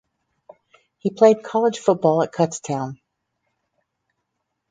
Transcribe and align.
He 0.97 1.11
played 1.11 1.43
college 1.43 1.77
football 1.77 2.23
at 2.23 2.31
Kutztown. 2.33 2.97